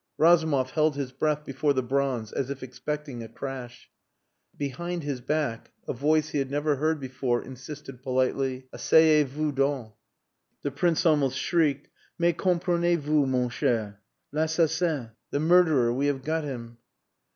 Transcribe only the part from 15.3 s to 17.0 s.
murderer we have got him...."